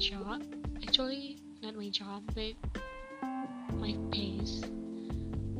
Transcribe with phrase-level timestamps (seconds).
[0.00, 0.40] job.
[0.80, 2.56] Actually not my job but
[3.76, 4.64] my pace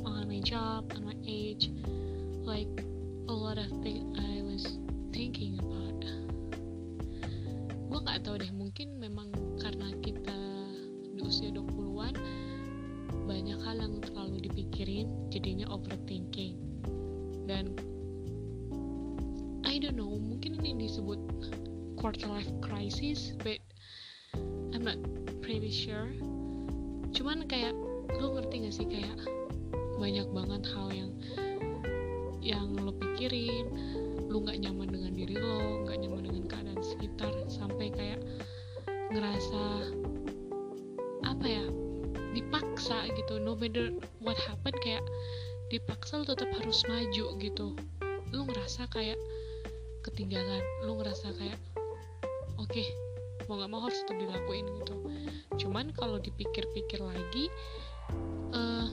[0.00, 1.68] on my job on my age
[2.40, 2.72] like
[3.28, 4.64] a lot of things I was
[5.12, 6.00] thinking about.
[7.92, 9.28] Gue nggak tahu deh mungkin memang
[9.60, 10.40] karena kita
[11.04, 12.16] di usia 20-an
[13.28, 16.56] banyak hal yang terlalu dipikirin jadinya overthinking.
[17.44, 17.76] Dan
[19.68, 21.20] I don't know mungkin ini disebut
[22.00, 23.60] quarter life crisis but
[24.80, 25.04] I'm not
[25.44, 26.08] pretty sure.
[27.12, 27.76] Cuman kayak
[28.16, 29.12] lo ngerti gak sih kayak
[30.00, 31.12] banyak banget hal yang
[32.40, 33.68] yang lo pikirin
[34.32, 38.24] lo nggak nyaman dengan diri lo nggak nyaman dengan keadaan sekitar sampai kayak
[39.12, 39.92] ngerasa
[41.28, 41.64] apa ya
[42.32, 43.36] dipaksa gitu.
[43.36, 43.92] No matter
[44.24, 45.04] what happen kayak
[45.68, 47.76] dipaksa lo tetap harus maju gitu.
[48.32, 49.20] Lo ngerasa kayak
[50.08, 51.60] ketinggalan lo ngerasa kayak
[52.56, 52.88] oke okay,
[53.50, 54.94] mau nggak mau harus tetap dilakuin gitu.
[55.58, 57.50] Cuman kalau dipikir-pikir lagi
[58.54, 58.86] uh,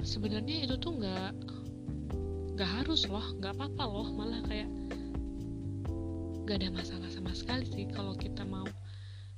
[0.00, 1.36] sebenarnya itu tuh nggak
[2.56, 4.08] nggak harus loh nggak apa-apa loh.
[4.16, 4.72] Malah kayak
[6.48, 8.64] nggak ada masalah sama sekali sih kalau kita mau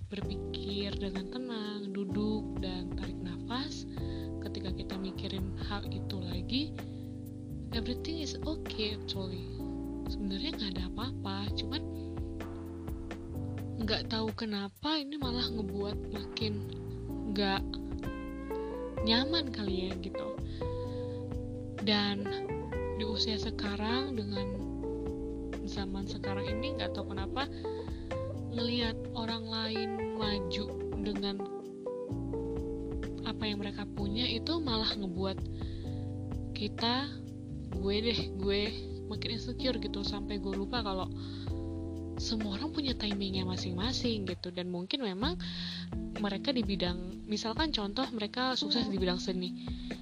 [0.06, 3.90] berpikir dengan tenang duduk dan tarik nafas.
[4.38, 6.70] Ketika kita mikirin hal itu lagi
[7.74, 9.50] everything is okay actually.
[10.06, 11.97] Sebenarnya nggak ada apa-apa cuman
[13.88, 16.60] nggak tahu kenapa ini malah ngebuat makin
[17.32, 17.64] nggak
[19.08, 20.36] nyaman kali ya gitu.
[21.80, 22.28] Dan
[23.00, 24.44] di usia sekarang dengan
[25.64, 27.48] zaman sekarang ini nggak tahu kenapa
[28.52, 30.64] ngelihat orang lain maju
[31.00, 31.40] dengan
[33.24, 35.40] apa yang mereka punya itu malah ngebuat
[36.52, 37.08] kita
[37.72, 38.60] gue deh gue
[39.08, 40.04] makin insecure gitu.
[40.04, 41.08] Sampai gue lupa kalau
[42.18, 44.50] semua orang punya timingnya masing-masing gitu.
[44.50, 45.38] Dan mungkin memang
[46.18, 49.54] mereka di bidang misalkan contoh mereka sukses di bidang seni.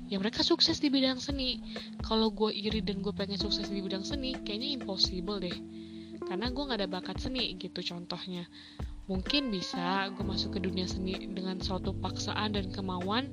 [0.08, 1.60] Ya mereka sukses di bidang seni.
[2.00, 5.56] Kalau gue iri dan gue pengen sukses di bidang seni kayaknya impossible deh.
[6.26, 8.48] Karena gue gak ada bakat seni gitu contohnya.
[9.06, 13.30] Mungkin bisa gue masuk ke dunia seni dengan suatu paksaan dan kemauan.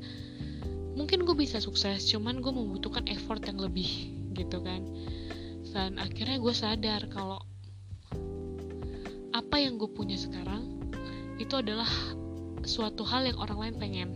[0.94, 4.86] Mungkin gue bisa sukses cuman gue membutuhkan effort yang lebih gitu kan.
[5.74, 7.42] Dan akhirnya gue sadar kalau
[9.34, 10.78] apa yang gue punya sekarang
[11.42, 11.90] itu adalah
[12.64, 14.10] suatu hal yang orang lain pengen.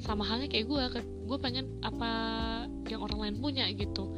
[0.00, 0.82] Sama halnya kayak gue
[1.28, 2.10] gue pengen apa
[2.88, 4.10] yang orang lain punya gitu.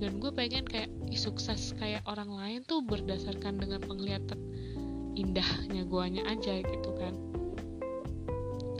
[0.00, 4.40] Dan gue pengen kayak sukses kayak orang lain tuh berdasarkan dengan penglihatan
[5.18, 7.14] indahnya guanya aja gitu kan.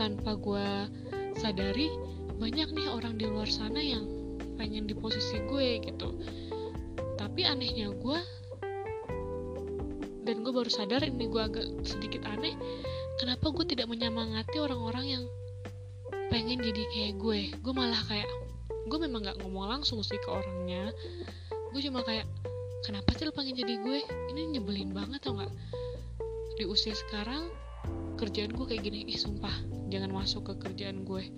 [0.01, 0.67] Tanpa gue
[1.37, 1.93] sadari
[2.41, 4.09] banyak nih orang di luar sana yang
[4.57, 6.17] pengen di posisi gue gitu.
[7.21, 8.40] Tapi anehnya gue
[10.41, 12.57] gue baru sadar ini gue agak sedikit aneh
[13.21, 15.25] kenapa gue tidak menyemangati orang-orang yang
[16.31, 17.41] pengen jadi kayak gue?
[17.61, 18.31] Gue malah kayak
[18.89, 20.95] gue memang gak ngomong langsung sih ke orangnya.
[21.75, 22.25] Gue cuma kayak
[22.87, 23.99] kenapa sih lo pengen jadi gue?
[24.33, 25.53] Ini nyebelin banget tau gak
[26.57, 27.51] di usia sekarang
[28.17, 29.11] kerjaan gue kayak gini.
[29.11, 29.53] Ih sumpah
[29.91, 31.29] jangan masuk ke kerjaan gue.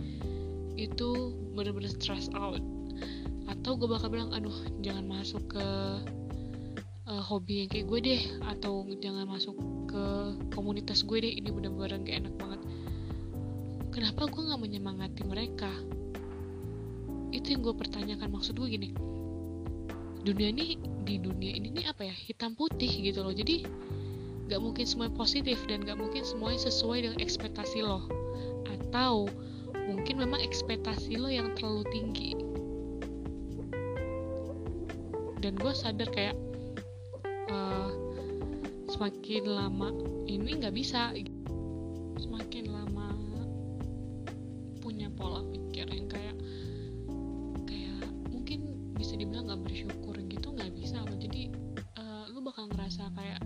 [0.77, 2.61] Itu bener-bener stress out.
[3.49, 5.67] Atau gue bakal bilang aduh jangan masuk ke
[7.07, 9.57] uh, hobi yang kayak gue deh atau jangan masuk
[9.91, 10.05] ke
[10.55, 12.61] komunitas gue deh ini bener-bener gak enak banget.
[13.93, 15.71] Kenapa gue nggak menyemangati mereka?
[17.33, 18.29] Itu yang gue pertanyakan.
[18.33, 18.91] Maksud gue gini
[20.23, 22.15] dunia ini di dunia ini nih apa ya?
[22.15, 23.35] Hitam putih gitu loh.
[23.35, 23.67] Jadi
[24.49, 28.07] gak mungkin semua positif dan gak mungkin semuanya sesuai dengan ekspektasi lo.
[28.71, 29.29] Atau
[29.91, 32.33] mungkin memang ekspektasi lo yang terlalu tinggi.
[35.43, 36.39] Dan gue sadar kayak
[39.03, 39.91] semakin lama
[40.31, 41.11] ini nggak bisa.
[42.23, 43.11] Semakin lama
[44.79, 46.39] punya pola pikir yang kayak
[47.67, 51.03] kayak mungkin bisa dibilang nggak bersyukur gitu nggak bisa.
[51.03, 51.51] Loh jadi
[51.99, 53.43] uh, lu bakal ngerasa kayak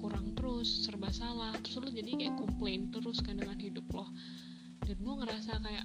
[0.00, 1.52] kurang terus serba salah.
[1.60, 4.08] Terus lu jadi kayak komplain terus kan dengan hidup lo.
[4.88, 5.84] Dan gue ngerasa kayak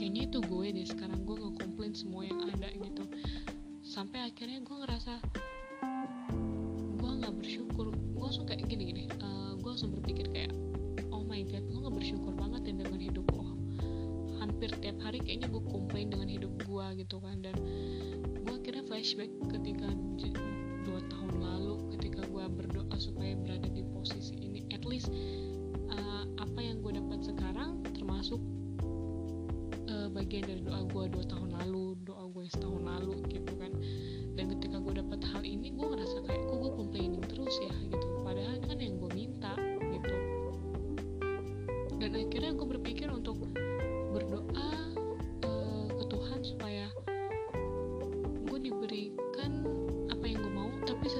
[0.00, 1.28] kayaknya itu gue deh sekarang.
[1.28, 3.04] Gue ngekomplain semua yang ada gitu.
[3.84, 5.20] Sampai akhirnya gue ngerasa
[7.30, 7.86] nggak bersyukur.
[7.94, 9.04] Gue langsung kayak gini gini.
[9.22, 10.50] Uh, gue langsung berpikir kayak
[11.14, 13.54] oh my god lo nggak bersyukur banget ya dengan hidup lo
[14.42, 17.38] hampir tiap hari kayaknya gue komplain dengan hidup gue gitu kan.
[17.38, 17.54] Dan
[18.42, 19.88] gue akhirnya flashback ketika
[20.82, 24.66] dua tahun lalu ketika gue berdoa supaya berada di posisi ini.
[24.74, 25.14] At least
[25.94, 28.42] uh, apa yang gue dapat sekarang termasuk
[29.86, 33.49] uh, bagian dari doa gue dua tahun lalu doa gue setahun lalu gitu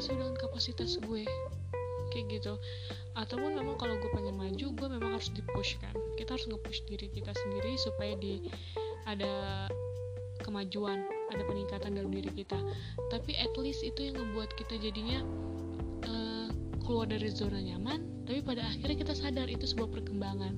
[0.00, 1.22] sesuai dengan kapasitas gue.
[2.10, 2.54] Kayak gitu.
[3.14, 5.94] Ataupun memang kalau gue pengen maju gue memang harus dipush kan.
[6.16, 8.42] Kita harus nge-push diri kita sendiri supaya di
[9.06, 9.68] ada
[10.42, 12.58] kemajuan ada peningkatan dalam diri kita.
[13.12, 15.22] Tapi at least itu yang membuat kita jadinya
[16.08, 16.48] uh,
[16.82, 20.54] keluar dari zona nyaman tapi pada akhirnya kita sadar itu sebuah perkembangan.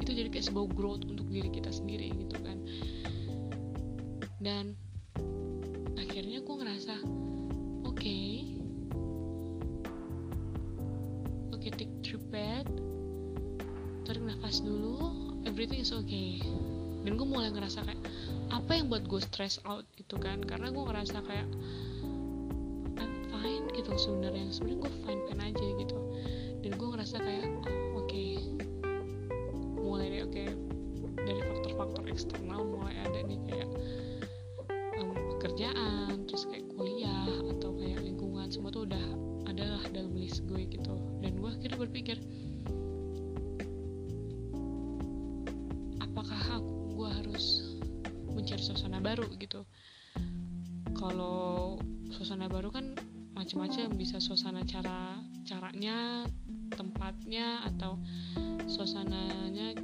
[0.00, 2.56] Itu jadi kayak sebuah growth untuk diri kita sendiri gitu kan.
[4.40, 4.72] Dan
[12.32, 12.66] bed
[14.08, 16.40] tarik nafas dulu everything is okay.
[17.02, 18.02] Dan gue mulai ngerasa kayak
[18.54, 20.38] apa yang buat gue stress out gitu kan?
[20.42, 21.48] Karena gue ngerasa kayak
[22.98, 24.48] I'm fine gitu sebenarnya.
[24.54, 25.98] Sebenarnya gue fine fine aja gitu.
[26.62, 28.06] Dan gue ngerasa kayak oh, oke.
[28.06, 28.38] Okay.
[29.82, 30.34] mulai deh oke.
[30.34, 30.48] Okay.
[31.22, 33.68] dari faktor-faktor eksternal mulai ada nih kayak
[34.98, 39.06] um, pekerjaan terus kayak kuliah atau kayak lingkungan semua tuh udah
[39.46, 40.98] adalah dalam list gue gitu
[41.76, 42.20] berpikir.
[46.02, 47.46] Apakah aku gue harus
[48.32, 49.64] mencari suasana baru gitu?
[50.96, 51.80] Kalau
[52.12, 52.94] suasana baru kan
[53.32, 56.28] macam-macam bisa suasana cara caranya
[56.72, 57.98] tempatnya atau
[58.70, 59.74] suasananya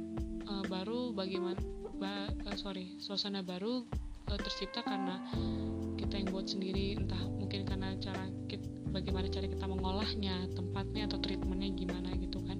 [0.47, 1.59] uh, baru bagaimana
[1.99, 3.83] ba, uh, sorry suasana baru
[4.31, 5.19] uh, tercipta karena
[5.99, 11.17] kita yang buat sendiri entah mungkin karena cara kita, bagaimana cara kita mengolahnya tempatnya atau
[11.21, 12.57] treatmentnya gimana gitu kan.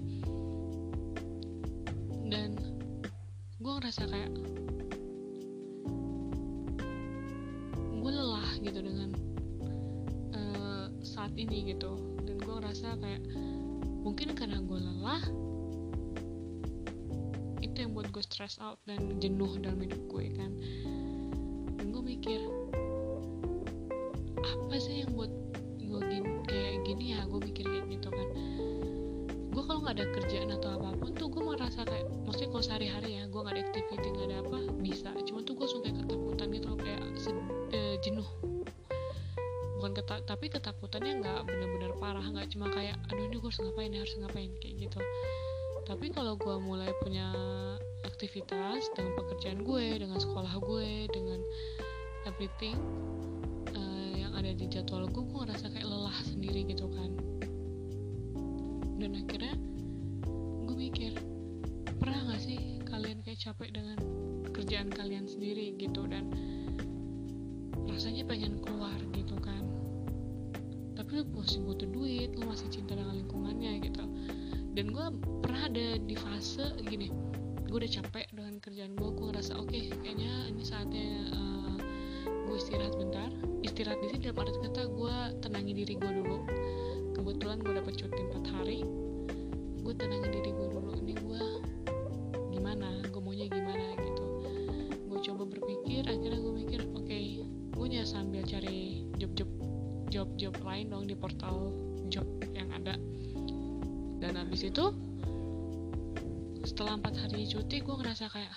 [2.30, 2.58] Dan
[3.58, 4.32] gue ngerasa kayak
[8.00, 9.10] gue lelah gitu dengan
[10.38, 11.98] uh, saat ini gitu.
[12.24, 13.22] Dan gue ngerasa kayak
[14.06, 15.24] mungkin karena gue lelah
[17.60, 20.52] itu yang buat gue stress out dan jenuh dalam hidup gue kan.
[21.76, 22.40] Dan gue mikir
[24.40, 25.34] apa sih yang buat
[27.00, 28.28] gini ya gue mikir kayak gitu kan.
[29.56, 33.10] Gue kalau nggak ada kerjaan atau apa pun tuh gue merasa kayak maksudnya kalau sehari-hari
[33.16, 35.10] ya gue nggak ada activity nggak ada apa bisa.
[35.24, 38.30] Cuma tuh gue suka ketakutan gitu loh kayak uh, jenuh.
[39.80, 43.92] Bukan keta tapi ketakutannya nggak benar-benar parah nggak cuma kayak aduh ini gue harus ngapain
[43.96, 45.00] harus ngapain kayak gitu.
[45.88, 47.32] Tapi kalau gue mulai punya
[48.04, 51.40] aktivitas dengan pekerjaan gue dengan sekolah gue dengan
[52.28, 52.76] everything
[54.40, 57.12] ada di jadwal gue gue ngerasa kayak lelah sendiri gitu kan.
[58.96, 59.56] Dan akhirnya
[60.64, 61.12] gue mikir
[62.00, 64.00] pernah gak sih kalian kayak capek dengan
[64.56, 66.08] kerjaan kalian sendiri gitu?
[66.08, 66.32] Dan
[67.84, 69.68] rasanya pengen keluar gitu kan.
[70.96, 74.08] Tapi lu masih butuh duit lu masih cinta dengan lingkungannya gitu.
[74.72, 75.06] Dan gue
[75.44, 77.12] pernah ada di fase gini
[77.70, 81.59] gue udah capek dengan kerjaan gue gue ngerasa oke okay, kayaknya ini saatnya uh,
[82.60, 83.32] istirahat bentar.
[83.64, 86.38] Istirahat di sini dalam arti kata gue tenangin diri gue dulu.
[87.16, 88.80] Kebetulan gue dapet cuti 4 hari.
[89.80, 90.92] Gue tenangin diri gue dulu.
[91.00, 91.44] Ini gue
[92.52, 93.00] gimana?
[93.08, 94.24] Gue maunya gimana gitu.
[95.08, 99.50] Gue coba berpikir akhirnya gue mikir oke okay, gue ya sambil cari job-job
[100.12, 101.72] job-job lain dong di portal
[102.12, 103.00] job yang ada.
[104.20, 104.92] Dan habis itu
[106.68, 108.52] setelah empat hari cuti gue ngerasa kayak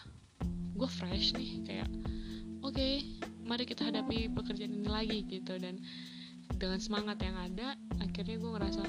[0.74, 1.62] gue fresh nih.
[1.62, 1.88] Kayak
[2.66, 5.58] oke okay, mari kita hadapi pekerjaan ini lagi gitu.
[5.58, 5.82] Dan
[6.56, 8.84] dengan semangat yang ada akhirnya gue ngerasa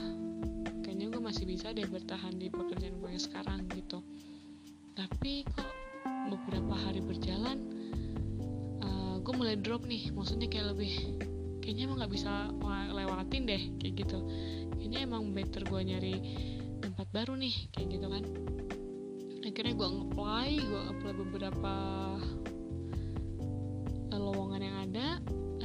[0.85, 4.01] kayaknya gue masih bisa deh bertahan di pekerjaan gue yang sekarang gitu.
[4.93, 5.71] Tapi kok
[6.29, 7.57] beberapa hari berjalan
[8.83, 10.13] uh, gue mulai drop nih.
[10.13, 10.93] Maksudnya kayak lebih
[11.63, 12.51] kayaknya emang nggak bisa
[12.93, 14.19] lewatin deh kayak gitu.
[14.77, 16.15] Kayaknya emang better gue nyari
[16.83, 18.23] tempat baru nih kayak gitu kan.
[19.43, 21.73] Akhirnya gue nge-apply gue apply beberapa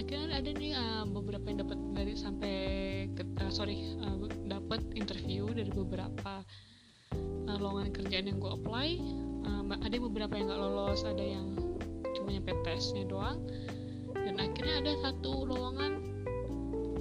[0.08, 2.56] akhirnya ada nih uh, beberapa yang dapat dari sampai
[3.12, 4.16] ke, uh, sorry uh,
[4.48, 6.40] dapat interview dari beberapa
[7.44, 8.96] uh, lowongan kerjaan yang gue apply.
[9.44, 11.52] Uh, ada beberapa yang nggak lolos ada yang
[12.16, 13.36] cuma nyampe tesnya doang.
[14.16, 15.92] Dan akhirnya ada satu lowongan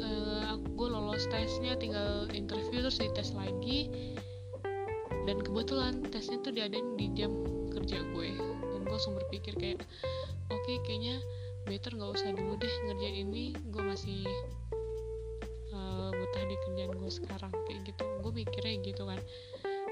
[0.04, 3.88] uh, gue lolos tesnya tinggal interview terus dites lagi.
[5.24, 7.32] Dan kebetulan tesnya tuh diadain di jam
[7.72, 8.36] kerja gue.
[8.68, 9.80] Dan gue langsung berpikir kayak
[10.52, 11.24] oke okay, kayaknya
[11.68, 13.54] better nggak usah dulu deh ngerjain ini.
[13.70, 14.24] Gue masih
[15.76, 16.10] uh,
[16.48, 18.04] di kerjaan gue sekarang kayak gitu.
[18.24, 19.20] Gue mikirnya gitu kan.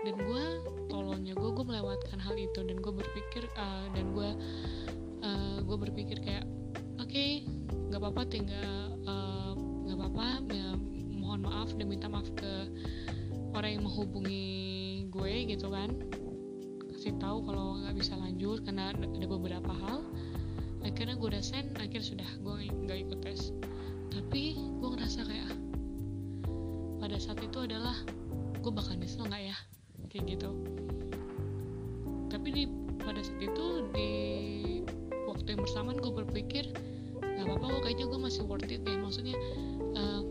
[0.08, 0.44] Dan gue
[0.88, 2.64] tolongnya gue gue melewatkan hal itu.
[2.64, 4.30] Dan gue berpikir uh, dan gue
[5.22, 6.48] uh, gue berpikir kayak
[6.96, 7.44] oke okay,
[7.92, 8.96] nggak apa-apa tinggal
[9.86, 10.70] nggak uh, apa-apa ya,
[11.14, 12.72] mohon maaf dan minta maaf ke
[13.56, 14.46] orang yang menghubungi
[15.12, 15.92] gue gitu kan.
[16.92, 19.55] Kasih tahu kalau nggak bisa lanjut karena ada beberapa
[21.26, 23.50] gue udah send akhirnya sudah gue nggak ikut tes.
[24.14, 25.58] Tapi gue ngerasa kayak
[27.02, 27.98] pada saat itu adalah
[28.62, 29.58] gue bakal nyesel nggak ya?
[30.14, 30.54] Kayak gitu.
[32.30, 32.64] Tapi di
[33.02, 34.12] pada saat itu di
[35.26, 36.70] waktu yang bersamaan gue berpikir
[37.18, 38.94] nggak apa-apa kok kayaknya gue masih worth it deh.
[38.94, 39.34] Maksudnya
[39.98, 40.22] uh,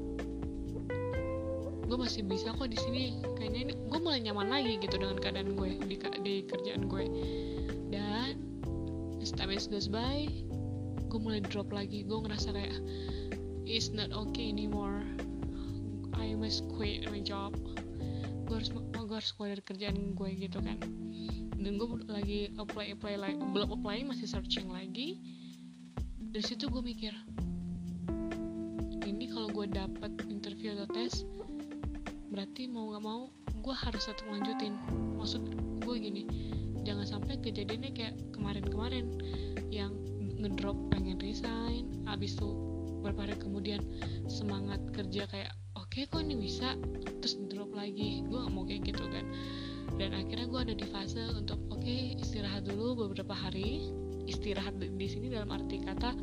[1.91, 3.19] gue masih bisa kok di sini.
[3.35, 7.05] Kayaknya ini gue mulai nyaman lagi gitu dengan keadaan gue di, di kerjaan gue.
[7.91, 8.39] Dan
[9.19, 10.31] as time goes by
[11.15, 12.75] gue mulai drop lagi gue ngerasa kayak
[13.63, 15.07] it's not okay anymore.
[16.19, 17.55] I must quit my job.
[18.51, 20.75] Gue harus gue harus keluar dari kerjaan gue gitu kan.
[21.55, 25.23] Dan gue lagi apply apply lagi belum apply masih searching lagi.
[26.19, 27.15] Dari situ gue mikir
[29.07, 31.23] ini kalau gue dapat interview atau tes
[32.35, 33.31] berarti mau nggak mau
[33.63, 34.75] gue harus tetap lanjutin
[35.15, 35.45] maksud
[35.87, 36.27] gue gini
[36.83, 39.07] jangan sampai kejadiannya kayak kemarin-kemarin
[39.71, 39.95] yang
[40.39, 42.05] ngedrop pengen resign.
[42.09, 42.49] Abis itu
[43.01, 43.81] beberapa hari kemudian
[44.27, 46.75] semangat kerja kayak oke okay, kok ini bisa?
[47.21, 48.25] Terus drop lagi.
[48.27, 49.25] Gue gak mau kayak gitu kan.
[50.01, 53.93] Dan akhirnya gue ada di fase untuk oke okay, istirahat dulu beberapa hari.
[54.25, 56.17] Istirahat di sini dalam arti kata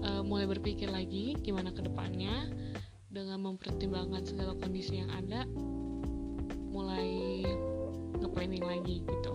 [0.00, 2.48] uh, mulai berpikir lagi gimana ke depannya
[3.10, 5.44] dengan mempertimbangkan segala kondisi yang ada
[6.70, 7.42] mulai
[8.16, 9.32] nge-planning lagi gitu.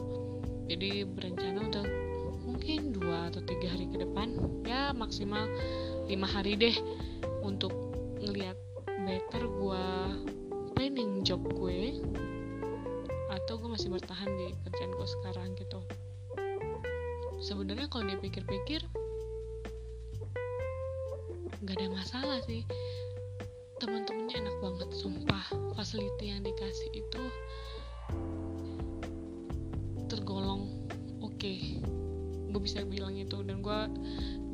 [0.66, 1.86] Jadi berencana untuk
[2.66, 5.46] mungkin dua atau tiga hari ke depan ya maksimal
[6.10, 6.74] lima hari deh
[7.46, 7.70] untuk
[8.18, 8.58] ngelihat
[9.06, 9.86] better gue
[10.74, 12.02] planning job gue
[13.30, 15.78] atau gue masih bertahan di kerjaan gue sekarang gitu.
[17.38, 18.82] Sebenarnya kalau dipikir-pikir
[21.62, 22.66] nggak ada masalah sih.
[23.78, 25.46] Teman-temannya enak banget sumpah.
[25.78, 27.24] Facility yang dikasih itu
[30.10, 30.66] tergolong
[31.22, 31.38] oke.
[31.38, 31.95] okay.
[32.56, 33.80] Gue bisa bilang itu dan gue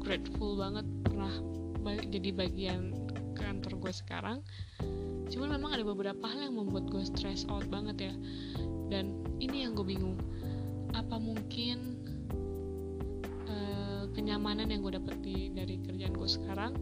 [0.01, 1.29] grateful banget pernah
[2.09, 2.97] jadi bagian
[3.37, 4.41] kantor gue sekarang.
[5.29, 8.13] Cuman memang ada beberapa hal yang membuat gue stress out banget ya.
[8.89, 10.17] Dan ini yang gue bingung.
[10.97, 12.01] Apa mungkin
[13.45, 16.73] uh, kenyamanan yang gue dapet di, dari kerjaan gue sekarang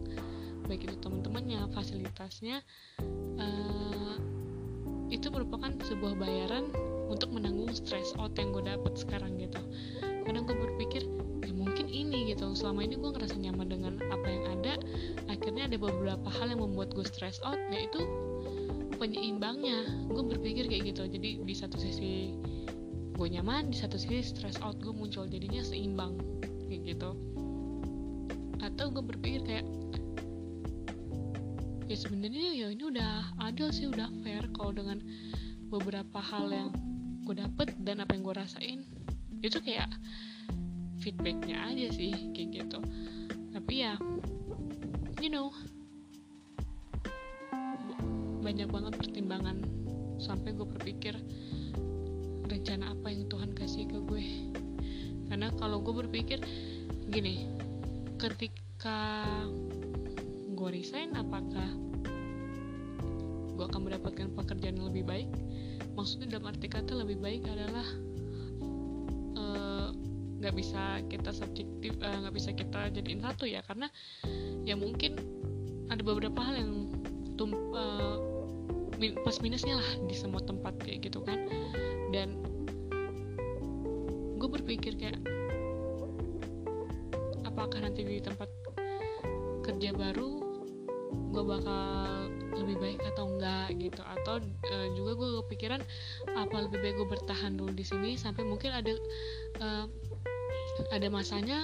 [0.70, 2.62] baik itu teman-temannya fasilitasnya
[3.42, 4.14] uh,
[5.10, 6.70] itu merupakan sebuah bayaran
[7.10, 9.58] untuk menanggung stress out yang gue dapet sekarang gitu.
[10.22, 11.02] Kadang gue berpikir
[11.42, 12.54] ya mungkin ini gitu.
[12.54, 14.74] Selama ini gue ngerasa nyaman dengan apa yang ada.
[15.26, 18.06] Akhirnya ada beberapa hal yang membuat gue stress out yaitu
[18.96, 20.06] penyeimbangnya.
[20.06, 21.10] Gue berpikir kayak gitu.
[21.10, 22.38] Jadi di satu sisi
[23.18, 25.26] gue nyaman di satu sisi stress out gue muncul.
[25.26, 26.14] Jadinya seimbang
[26.70, 27.10] kayak gitu.
[28.62, 29.66] Atau gue berpikir kayak
[31.90, 34.46] ya sebenarnya ya ini udah adil sih udah fair.
[34.54, 35.02] Kalau dengan
[35.70, 36.70] beberapa hal yang
[37.24, 38.80] gue dapet dan apa yang gue rasain
[39.40, 39.88] itu kayak
[41.00, 42.78] feedbacknya aja sih kayak gitu.
[43.56, 43.94] Tapi ya
[45.20, 45.52] you know
[48.40, 49.60] banyak banget pertimbangan
[50.20, 51.14] sampai gue berpikir
[52.48, 54.24] rencana apa yang Tuhan kasih ke gue.
[55.30, 56.42] Karena kalau gue berpikir
[57.10, 57.46] gini
[58.20, 59.24] ketika
[60.52, 61.68] gue resign apakah
[63.56, 65.28] gue akan mendapatkan pekerjaan yang lebih baik
[66.00, 67.84] maksudnya dalam arti kata lebih baik adalah
[69.36, 69.88] eh,
[70.40, 73.60] nggak uh, bisa kita subjektif eh, nggak uh, bisa kita jadiin satu ya.
[73.68, 73.92] Karena
[74.64, 75.20] ya mungkin
[75.92, 76.72] ada beberapa hal yang
[77.36, 78.16] tum, uh,
[78.96, 81.36] plus minusnya lah di semua tempat kayak gitu kan.
[82.16, 82.40] Dan
[84.40, 85.20] gue berpikir kayak
[87.44, 88.48] apakah nanti di tempat
[89.68, 90.40] kerja baru
[91.30, 92.19] gue bakal
[92.54, 94.02] lebih baik atau enggak gitu.
[94.02, 95.80] Atau uh, juga gue kepikiran
[96.34, 98.92] apa lebih baik gue bertahan dulu di sini sampai mungkin ada
[99.62, 99.86] uh,
[100.90, 101.60] ada masanya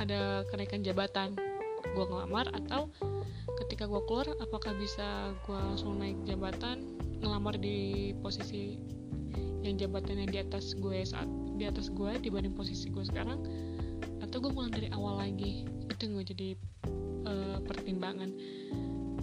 [0.00, 1.36] ada kenaikan jabatan
[1.80, 2.88] gue ngelamar atau
[3.66, 6.86] ketika gue keluar apakah bisa gue langsung naik jabatan
[7.20, 8.80] ngelamar di posisi
[9.60, 11.28] yang jabatannya di atas gue saat
[11.60, 13.44] di atas gue dibanding posisi gue sekarang?
[14.24, 15.68] Atau gue mulai dari awal lagi?
[15.92, 16.48] Itu gue jadi
[17.28, 18.32] uh, pertimbangan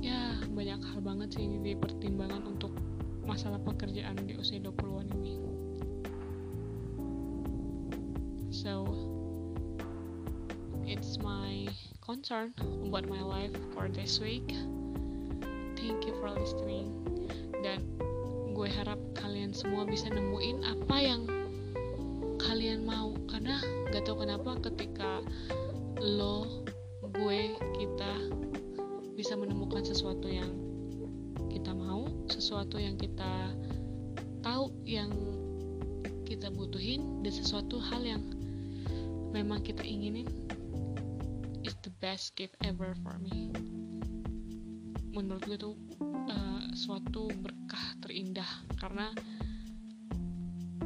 [0.01, 2.74] ya banyak hal banget sih ini pertimbangan untuk
[3.27, 5.36] masalah pekerjaan di usia 20-an ini.
[8.50, 8.88] So
[10.88, 11.68] it's my
[12.00, 12.56] concern
[12.88, 14.56] about my life for this week.
[15.75, 16.89] Thank you for listening.
[17.62, 17.84] Dan
[18.56, 21.22] gue harap kalian semua bisa nemuin apa yang
[22.39, 23.12] kalian mau.
[23.27, 23.60] Karena
[23.92, 25.22] gak tau kenapa ketika
[26.00, 26.66] lo
[29.98, 30.54] sesuatu yang
[31.50, 33.50] kita mau sesuatu yang kita
[34.46, 35.10] tahu yang
[36.22, 38.22] kita butuhin dan sesuatu hal yang
[39.34, 40.30] memang kita inginin
[41.66, 43.50] is the best gift ever for me.
[45.18, 45.74] Menurut gue tuh
[46.30, 49.10] uh, suatu berkah terindah karena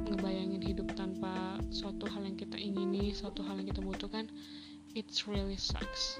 [0.07, 4.31] ngebayangin hidup tanpa suatu hal yang kita ingini suatu hal yang kita butuhkan
[4.95, 6.19] it's really sucks